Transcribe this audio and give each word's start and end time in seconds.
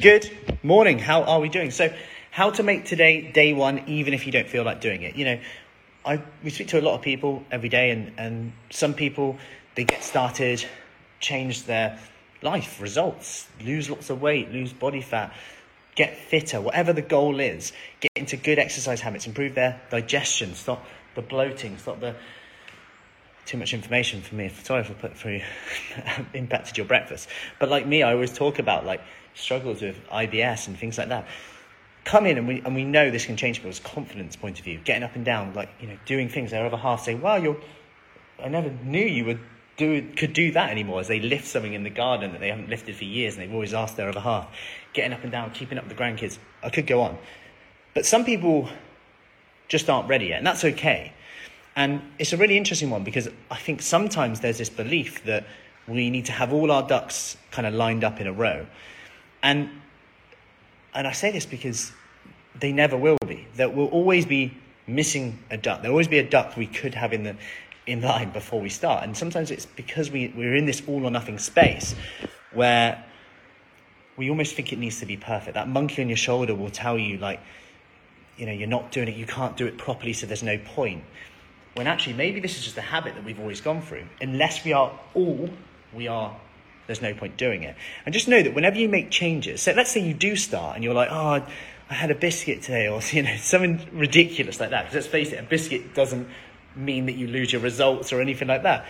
Good 0.00 0.30
morning. 0.62 0.98
How 0.98 1.22
are 1.22 1.40
we 1.40 1.48
doing? 1.48 1.70
So, 1.70 1.90
how 2.30 2.50
to 2.50 2.62
make 2.62 2.84
today 2.84 3.32
day 3.32 3.54
one, 3.54 3.82
even 3.86 4.12
if 4.12 4.26
you 4.26 4.32
don't 4.32 4.46
feel 4.46 4.62
like 4.62 4.82
doing 4.82 5.02
it. 5.02 5.16
You 5.16 5.24
know, 5.24 5.40
I 6.04 6.22
we 6.44 6.50
speak 6.50 6.68
to 6.68 6.80
a 6.80 6.82
lot 6.82 6.96
of 6.96 7.00
people 7.00 7.42
every 7.50 7.70
day, 7.70 7.90
and 7.90 8.12
and 8.18 8.52
some 8.68 8.92
people 8.92 9.38
they 9.74 9.84
get 9.84 10.04
started, 10.04 10.62
change 11.18 11.64
their 11.64 11.98
life 12.42 12.78
results, 12.78 13.48
lose 13.64 13.88
lots 13.88 14.10
of 14.10 14.20
weight, 14.20 14.52
lose 14.52 14.70
body 14.70 15.00
fat, 15.00 15.32
get 15.94 16.14
fitter, 16.14 16.60
whatever 16.60 16.92
the 16.92 17.00
goal 17.00 17.40
is, 17.40 17.72
get 18.00 18.12
into 18.16 18.36
good 18.36 18.58
exercise 18.58 19.00
habits, 19.00 19.26
improve 19.26 19.54
their 19.54 19.80
digestion, 19.88 20.54
stop 20.54 20.84
the 21.14 21.22
bloating, 21.22 21.78
stop 21.78 22.00
the 22.00 22.14
too 23.46 23.56
much 23.56 23.72
information 23.72 24.20
for 24.20 24.34
me. 24.34 24.50
Sorry 24.64 24.80
if 24.80 24.90
I 24.90 24.94
put 24.94 25.16
through 25.16 25.40
impacted 26.34 26.76
your 26.76 26.86
breakfast. 26.86 27.28
But 27.58 27.70
like 27.70 27.86
me, 27.86 28.02
I 28.02 28.12
always 28.12 28.32
talk 28.32 28.58
about 28.58 28.84
like 28.84 29.00
struggles 29.34 29.80
with 29.80 29.96
IBS 30.08 30.66
and 30.66 30.76
things 30.76 30.98
like 30.98 31.08
that. 31.08 31.26
Come 32.04 32.26
in 32.26 32.38
and 32.38 32.46
we 32.46 32.60
and 32.64 32.74
we 32.74 32.84
know 32.84 33.10
this 33.10 33.26
can 33.26 33.36
change 33.36 33.58
people's 33.58 33.80
confidence 33.80 34.36
point 34.36 34.58
of 34.58 34.64
view, 34.64 34.80
getting 34.84 35.02
up 35.02 35.14
and 35.16 35.24
down, 35.24 35.54
like 35.54 35.70
you 35.80 35.88
know, 35.88 35.96
doing 36.04 36.28
things. 36.28 36.50
Their 36.50 36.66
other 36.66 36.76
half 36.76 37.04
say, 37.04 37.14
"Wow, 37.14 37.36
you're." 37.36 37.56
I 38.38 38.48
never 38.48 38.70
knew 38.84 39.04
you 39.04 39.24
would 39.24 39.40
do 39.76 40.06
could 40.16 40.32
do 40.32 40.52
that 40.52 40.70
anymore. 40.70 41.00
As 41.00 41.08
they 41.08 41.20
lift 41.20 41.46
something 41.46 41.72
in 41.72 41.82
the 41.82 41.90
garden 41.90 42.32
that 42.32 42.40
they 42.40 42.48
haven't 42.48 42.68
lifted 42.68 42.96
for 42.96 43.04
years, 43.04 43.34
and 43.34 43.42
they've 43.42 43.52
always 43.52 43.74
asked 43.74 43.96
their 43.96 44.08
other 44.08 44.20
half, 44.20 44.48
getting 44.92 45.12
up 45.12 45.22
and 45.22 45.32
down, 45.32 45.50
keeping 45.50 45.78
up 45.78 45.84
with 45.88 45.96
the 45.96 46.02
grandkids. 46.02 46.38
I 46.62 46.70
could 46.70 46.86
go 46.86 47.02
on, 47.02 47.18
but 47.94 48.06
some 48.06 48.24
people 48.24 48.68
just 49.68 49.90
aren't 49.90 50.08
ready 50.08 50.26
yet, 50.26 50.38
and 50.38 50.46
that's 50.46 50.64
okay. 50.64 51.12
And 51.76 52.00
it's 52.18 52.32
a 52.32 52.38
really 52.38 52.56
interesting 52.56 52.88
one 52.88 53.04
because 53.04 53.28
I 53.50 53.56
think 53.56 53.82
sometimes 53.82 54.40
there's 54.40 54.58
this 54.58 54.70
belief 54.70 55.22
that 55.24 55.46
we 55.86 56.08
need 56.08 56.24
to 56.24 56.32
have 56.32 56.52
all 56.52 56.72
our 56.72 56.86
ducks 56.86 57.36
kind 57.50 57.66
of 57.66 57.74
lined 57.74 58.02
up 58.02 58.18
in 58.18 58.26
a 58.26 58.32
row. 58.32 58.66
And, 59.42 59.70
and 60.94 61.06
I 61.06 61.12
say 61.12 61.30
this 61.30 61.44
because 61.44 61.92
they 62.58 62.72
never 62.72 62.96
will 62.96 63.18
be. 63.26 63.46
There 63.54 63.68
will 63.68 63.88
always 63.88 64.24
be 64.24 64.56
missing 64.86 65.38
a 65.50 65.58
duck. 65.58 65.82
There'll 65.82 65.94
always 65.94 66.08
be 66.08 66.18
a 66.18 66.28
duck 66.28 66.56
we 66.56 66.66
could 66.66 66.94
have 66.94 67.12
in 67.12 67.22
the 67.22 67.36
in 67.86 68.00
line 68.00 68.30
before 68.30 68.60
we 68.60 68.68
start. 68.68 69.04
And 69.04 69.16
sometimes 69.16 69.52
it's 69.52 69.66
because 69.66 70.10
we, 70.10 70.32
we're 70.36 70.56
in 70.56 70.66
this 70.66 70.82
all 70.88 71.04
or 71.04 71.10
nothing 71.10 71.38
space 71.38 71.94
where 72.52 73.04
we 74.16 74.28
almost 74.28 74.56
think 74.56 74.72
it 74.72 74.78
needs 74.78 74.98
to 75.00 75.06
be 75.06 75.16
perfect. 75.16 75.54
That 75.54 75.68
monkey 75.68 76.02
on 76.02 76.08
your 76.08 76.16
shoulder 76.16 76.54
will 76.54 76.70
tell 76.70 76.98
you 76.98 77.18
like, 77.18 77.40
you 78.36 78.46
know, 78.46 78.52
you're 78.52 78.66
not 78.66 78.90
doing 78.90 79.06
it, 79.06 79.14
you 79.14 79.26
can't 79.26 79.56
do 79.56 79.66
it 79.66 79.78
properly, 79.78 80.12
so 80.12 80.26
there's 80.26 80.42
no 80.42 80.58
point 80.58 81.04
when 81.76 81.86
actually 81.86 82.14
maybe 82.14 82.40
this 82.40 82.56
is 82.58 82.64
just 82.64 82.76
a 82.78 82.82
habit 82.82 83.14
that 83.14 83.24
we've 83.24 83.38
always 83.38 83.60
gone 83.60 83.82
through. 83.82 84.06
Unless 84.20 84.64
we 84.64 84.72
are 84.72 84.98
all, 85.14 85.50
we 85.92 86.08
are, 86.08 86.34
there's 86.86 87.02
no 87.02 87.12
point 87.12 87.36
doing 87.36 87.62
it. 87.62 87.76
And 88.04 88.12
just 88.12 88.28
know 88.28 88.42
that 88.42 88.54
whenever 88.54 88.78
you 88.78 88.88
make 88.88 89.10
changes, 89.10 89.60
so 89.60 89.72
let's 89.72 89.90
say 89.90 90.00
you 90.00 90.14
do 90.14 90.36
start 90.36 90.76
and 90.76 90.82
you're 90.82 90.94
like, 90.94 91.10
oh, 91.10 91.46
I 91.88 91.94
had 91.94 92.10
a 92.10 92.14
biscuit 92.14 92.62
today, 92.62 92.88
or 92.88 93.00
you 93.10 93.22
know, 93.22 93.36
something 93.36 93.86
ridiculous 93.92 94.58
like 94.58 94.70
that. 94.70 94.84
Because 94.84 94.94
let's 94.94 95.06
face 95.06 95.32
it, 95.32 95.38
a 95.38 95.42
biscuit 95.42 95.94
doesn't 95.94 96.26
mean 96.74 97.06
that 97.06 97.14
you 97.14 97.26
lose 97.26 97.52
your 97.52 97.60
results 97.60 98.12
or 98.12 98.20
anything 98.22 98.48
like 98.48 98.62
that. 98.62 98.86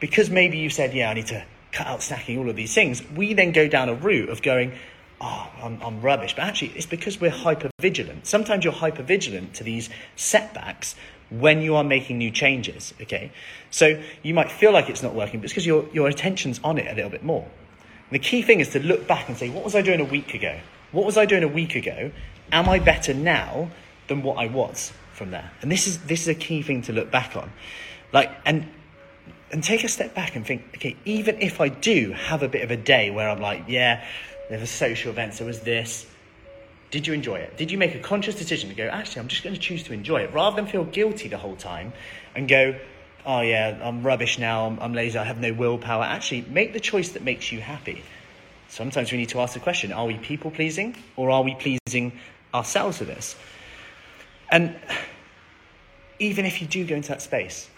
Because 0.00 0.28
maybe 0.28 0.58
you 0.58 0.68
said, 0.68 0.94
yeah, 0.94 1.10
I 1.10 1.14
need 1.14 1.28
to 1.28 1.44
cut 1.72 1.86
out 1.86 2.00
snacking, 2.00 2.38
all 2.38 2.50
of 2.50 2.56
these 2.56 2.74
things, 2.74 3.02
we 3.14 3.34
then 3.34 3.52
go 3.52 3.68
down 3.68 3.88
a 3.88 3.94
route 3.94 4.30
of 4.30 4.42
going, 4.42 4.72
oh, 5.20 5.50
I'm, 5.62 5.80
I'm 5.82 6.00
rubbish. 6.00 6.34
But 6.34 6.44
actually, 6.44 6.72
it's 6.76 6.86
because 6.86 7.20
we're 7.20 7.30
hyper 7.30 7.70
vigilant. 7.80 8.26
Sometimes 8.26 8.64
you're 8.64 8.72
hyper 8.72 9.02
vigilant 9.02 9.54
to 9.54 9.64
these 9.64 9.88
setbacks 10.16 10.94
when 11.30 11.60
you 11.60 11.74
are 11.74 11.84
making 11.84 12.18
new 12.18 12.30
changes. 12.30 12.94
Okay, 13.00 13.32
so 13.70 14.00
you 14.22 14.34
might 14.34 14.50
feel 14.50 14.72
like 14.72 14.88
it's 14.88 15.02
not 15.02 15.14
working, 15.14 15.40
but 15.40 15.44
it's 15.44 15.52
because 15.52 15.66
your, 15.66 15.88
your 15.92 16.08
attention's 16.08 16.60
on 16.62 16.78
it 16.78 16.90
a 16.90 16.94
little 16.94 17.10
bit 17.10 17.24
more. 17.24 17.42
And 17.42 18.12
the 18.12 18.18
key 18.18 18.42
thing 18.42 18.60
is 18.60 18.70
to 18.70 18.80
look 18.80 19.06
back 19.06 19.28
and 19.28 19.36
say, 19.36 19.50
what 19.50 19.64
was 19.64 19.74
I 19.74 19.82
doing 19.82 20.00
a 20.00 20.04
week 20.04 20.34
ago? 20.34 20.58
What 20.92 21.04
was 21.04 21.16
I 21.16 21.26
doing 21.26 21.42
a 21.42 21.48
week 21.48 21.74
ago? 21.74 22.12
Am 22.52 22.68
I 22.68 22.78
better 22.78 23.12
now 23.12 23.70
than 24.06 24.22
what 24.22 24.38
I 24.38 24.46
was 24.46 24.92
from 25.12 25.32
there? 25.32 25.50
And 25.62 25.70
this 25.70 25.86
is 25.86 25.98
this 26.04 26.22
is 26.22 26.28
a 26.28 26.34
key 26.34 26.62
thing 26.62 26.82
to 26.82 26.92
look 26.92 27.10
back 27.10 27.36
on. 27.36 27.52
Like 28.12 28.30
and 28.44 28.68
and 29.50 29.62
take 29.62 29.84
a 29.84 29.88
step 29.88 30.14
back 30.14 30.36
and 30.36 30.46
think, 30.46 30.62
okay, 30.76 30.96
even 31.04 31.40
if 31.40 31.60
I 31.60 31.68
do 31.68 32.12
have 32.12 32.42
a 32.42 32.48
bit 32.48 32.62
of 32.62 32.70
a 32.70 32.76
day 32.76 33.10
where 33.10 33.28
I'm 33.28 33.40
like, 33.40 33.64
yeah, 33.68 34.04
there 34.48 34.58
was 34.58 34.70
social 34.70 35.10
events, 35.10 35.38
there 35.38 35.46
was 35.46 35.60
this, 35.60 36.06
did 36.90 37.06
you 37.06 37.12
enjoy 37.12 37.36
it? 37.36 37.56
Did 37.56 37.70
you 37.70 37.78
make 37.78 37.94
a 37.94 37.98
conscious 37.98 38.36
decision 38.36 38.70
to 38.70 38.76
go, 38.76 38.84
actually, 38.84 39.20
I'm 39.20 39.28
just 39.28 39.42
going 39.42 39.54
to 39.54 39.60
choose 39.60 39.82
to 39.84 39.92
enjoy 39.92 40.22
it 40.22 40.32
rather 40.32 40.56
than 40.56 40.66
feel 40.66 40.84
guilty 40.84 41.28
the 41.28 41.36
whole 41.36 41.56
time 41.56 41.92
and 42.34 42.48
go, 42.48 42.78
oh, 43.24 43.40
yeah, 43.40 43.78
I'm 43.82 44.02
rubbish 44.02 44.38
now, 44.38 44.66
I'm, 44.66 44.78
I'm 44.78 44.94
lazy, 44.94 45.18
I 45.18 45.24
have 45.24 45.40
no 45.40 45.52
willpower? 45.52 46.04
Actually, 46.04 46.42
make 46.42 46.72
the 46.72 46.80
choice 46.80 47.10
that 47.10 47.22
makes 47.22 47.50
you 47.50 47.60
happy. 47.60 48.02
Sometimes 48.68 49.10
we 49.10 49.18
need 49.18 49.30
to 49.30 49.40
ask 49.40 49.54
the 49.54 49.60
question 49.60 49.92
are 49.92 50.06
we 50.06 50.16
people 50.18 50.50
pleasing 50.50 50.96
or 51.16 51.30
are 51.30 51.42
we 51.42 51.54
pleasing 51.54 52.12
ourselves 52.54 53.00
with 53.00 53.08
this? 53.08 53.36
And 54.50 54.76
even 56.18 56.44
if 56.44 56.60
you 56.60 56.68
do 56.68 56.86
go 56.86 56.94
into 56.94 57.08
that 57.08 57.22
space, 57.22 57.68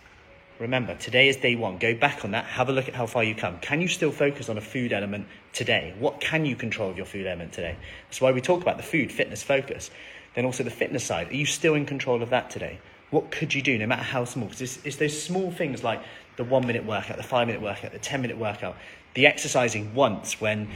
Remember, 0.58 0.96
today 0.96 1.28
is 1.28 1.36
day 1.36 1.54
one. 1.54 1.78
Go 1.78 1.94
back 1.94 2.24
on 2.24 2.32
that. 2.32 2.44
Have 2.46 2.69
a 2.69 2.72
look 2.72 2.88
at 2.88 2.94
how 2.94 3.06
far 3.06 3.22
you 3.22 3.34
come. 3.34 3.58
Can 3.60 3.80
you 3.80 3.86
still 3.86 4.10
focus 4.10 4.48
on 4.48 4.58
a 4.58 4.60
food 4.60 4.92
element 4.92 5.28
today? 5.52 5.94
What 6.00 6.20
can 6.20 6.44
you 6.44 6.56
control 6.56 6.91
of 6.91 6.96
your 6.96 7.06
food 7.06 7.26
element 7.26 7.52
today? 7.52 7.76
That's 8.08 8.20
why 8.20 8.32
we 8.32 8.41
talk 8.41 8.60
about 8.60 8.76
the 8.76 8.82
food, 8.82 9.12
fitness, 9.12 9.41
focus. 9.41 9.91
Then 10.34 10.44
also 10.44 10.64
the 10.64 10.70
fitness 10.70 11.04
side. 11.04 11.30
Are 11.30 11.36
you 11.36 11.46
still 11.46 11.74
in 11.74 11.86
control 11.86 12.24
of 12.24 12.30
that 12.30 12.50
today? 12.50 12.80
What 13.10 13.30
could 13.30 13.54
you 13.54 13.62
do, 13.62 13.78
no 13.78 13.86
matter 13.86 14.02
how 14.02 14.24
small? 14.24 14.46
Because 14.46 14.62
it's, 14.62 14.78
it's 14.84 14.96
those 14.96 15.22
small 15.22 15.52
things 15.52 15.84
like 15.84 16.02
the 16.36 16.44
one 16.44 16.66
minute 16.66 16.84
workout, 16.84 17.19
the 17.19 17.22
five 17.22 17.46
minute 17.46 17.62
workout, 17.62 17.92
the 17.92 17.98
10 18.00 18.20
minute 18.20 18.36
workout, 18.36 18.76
the 19.14 19.26
exercising 19.26 19.94
once 19.94 20.40
when 20.40 20.69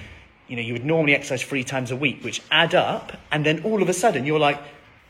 you 0.46 0.56
know 0.56 0.62
you 0.62 0.74
would 0.74 0.84
normally 0.84 1.14
exercise 1.14 1.42
three 1.42 1.64
times 1.64 1.90
a 1.90 1.96
week, 1.96 2.22
which 2.22 2.40
add 2.52 2.74
up, 2.74 3.12
and 3.32 3.44
then 3.44 3.64
all 3.64 3.82
of 3.82 3.88
a 3.88 3.92
sudden 3.92 4.24
you're 4.26 4.38
like, 4.38 4.60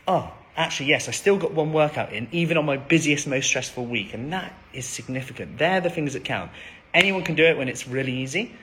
oh, 0.07 0.33
actually, 0.55 0.87
yes, 0.87 1.07
I 1.07 1.11
still 1.11 1.37
got 1.37 1.53
one 1.53 1.73
workout 1.73 2.13
in, 2.13 2.27
even 2.31 2.57
on 2.57 2.65
my 2.65 2.77
busiest, 2.77 3.27
most 3.27 3.47
stressful 3.47 3.85
week. 3.85 4.13
And 4.13 4.31
that 4.33 4.53
is 4.73 4.85
significant. 4.85 5.57
They're 5.57 5.81
the 5.81 5.89
things 5.89 6.13
that 6.13 6.23
count. 6.23 6.51
Anyone 6.93 7.23
can 7.23 7.35
do 7.35 7.43
it 7.43 7.57
when 7.57 7.69
it's 7.69 7.87
really 7.87 8.13
easy. 8.13 8.55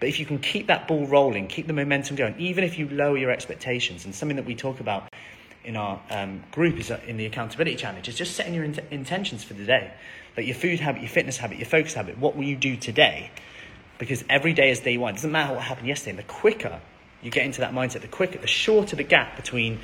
But 0.00 0.08
if 0.08 0.20
you 0.20 0.26
can 0.26 0.38
keep 0.38 0.66
that 0.66 0.86
ball 0.86 1.06
rolling, 1.06 1.46
keep 1.46 1.66
the 1.66 1.72
momentum 1.72 2.16
going, 2.16 2.34
even 2.38 2.64
if 2.64 2.78
you 2.78 2.88
lower 2.88 3.16
your 3.16 3.30
expectations, 3.30 4.04
and 4.04 4.14
something 4.14 4.36
that 4.36 4.44
we 4.44 4.54
talk 4.54 4.80
about 4.80 5.08
in 5.64 5.76
our 5.76 6.00
um, 6.10 6.42
group 6.52 6.78
is 6.78 6.90
uh, 6.90 7.00
in 7.06 7.16
the 7.16 7.26
accountability 7.26 7.76
challenge, 7.76 8.08
is 8.08 8.14
just 8.14 8.36
setting 8.36 8.54
your 8.54 8.64
int- 8.64 8.80
intentions 8.90 9.42
for 9.42 9.54
the 9.54 9.64
day. 9.64 9.92
Like 10.36 10.46
your 10.46 10.56
food 10.56 10.80
habit, 10.80 11.00
your 11.00 11.10
fitness 11.10 11.36
habit, 11.36 11.58
your 11.58 11.66
focus 11.66 11.94
habit. 11.94 12.18
What 12.18 12.36
will 12.36 12.44
you 12.44 12.56
do 12.56 12.76
today? 12.76 13.30
Because 13.98 14.24
every 14.28 14.52
day 14.52 14.70
is 14.70 14.80
day 14.80 14.98
one. 14.98 15.14
It 15.14 15.16
doesn't 15.16 15.32
matter 15.32 15.54
what 15.54 15.62
happened 15.62 15.88
yesterday. 15.88 16.10
And 16.10 16.18
the 16.18 16.24
quicker 16.24 16.80
you 17.22 17.30
get 17.30 17.46
into 17.46 17.60
that 17.60 17.72
mindset, 17.72 18.02
the 18.02 18.08
quicker, 18.08 18.38
the 18.38 18.46
shorter 18.46 18.96
the 18.96 19.04
gap 19.04 19.36
between 19.36 19.78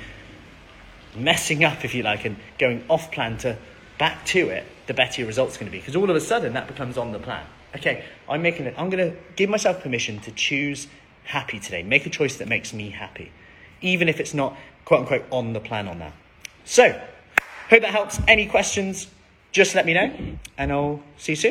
messing 1.15 1.63
up, 1.63 1.83
if 1.83 1.93
you 1.93 2.03
like, 2.03 2.25
and 2.25 2.37
going 2.57 2.83
off 2.89 3.11
plan 3.11 3.37
to 3.39 3.57
back 3.97 4.25
to 4.25 4.49
it, 4.49 4.65
the 4.87 4.93
better 4.93 5.21
your 5.21 5.27
results 5.27 5.55
are 5.55 5.59
going 5.59 5.71
to 5.71 5.71
be. 5.71 5.79
Because 5.79 5.95
all 5.95 6.09
of 6.09 6.15
a 6.15 6.21
sudden, 6.21 6.53
that 6.53 6.67
becomes 6.67 6.97
on 6.97 7.11
the 7.11 7.19
plan. 7.19 7.45
Okay, 7.75 8.03
I'm 8.27 8.41
making 8.41 8.65
it. 8.65 8.75
I'm 8.77 8.89
going 8.89 9.11
to 9.11 9.17
give 9.35 9.49
myself 9.49 9.81
permission 9.81 10.19
to 10.21 10.31
choose 10.31 10.87
happy 11.23 11.59
today. 11.59 11.83
Make 11.83 12.05
a 12.05 12.09
choice 12.09 12.37
that 12.37 12.47
makes 12.47 12.73
me 12.73 12.89
happy, 12.89 13.31
even 13.81 14.09
if 14.09 14.19
it's 14.19 14.33
not 14.33 14.57
quote 14.85 15.01
unquote 15.01 15.25
on 15.31 15.53
the 15.53 15.59
plan 15.59 15.87
on 15.87 15.99
that. 15.99 16.13
So, 16.65 16.89
hope 17.69 17.81
that 17.81 17.91
helps. 17.91 18.19
Any 18.27 18.47
questions? 18.47 19.07
Just 19.51 19.75
let 19.75 19.85
me 19.85 19.93
know, 19.93 20.13
and 20.57 20.71
I'll 20.71 21.01
see 21.17 21.33
you 21.33 21.35
soon. 21.35 21.49